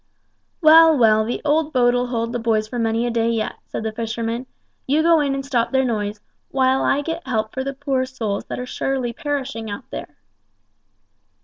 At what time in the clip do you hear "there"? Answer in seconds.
9.91-10.17